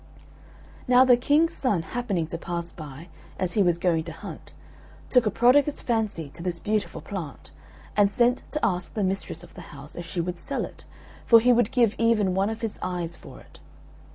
[0.87, 4.55] Now the King's son happening to pass by, as he was going to hunt,
[5.11, 7.51] took a prodigious fancy to this beautiful plant,
[7.95, 10.85] and sent to ask the mistress of the house if she would sell it,
[11.23, 13.59] for he would give even one of his eyes for it.